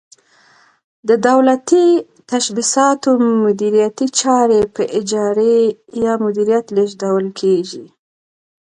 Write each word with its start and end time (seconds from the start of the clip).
د 1.07 1.09
دولتي 1.27 1.87
تشبثاتو 2.29 3.09
مدیریتي 3.45 4.07
چارې 4.19 4.61
په 4.75 4.83
اجارې 4.99 5.57
یا 6.03 6.13
مدیریت 6.25 6.65
لیږدول 6.77 7.25
کیږي. 7.39 7.85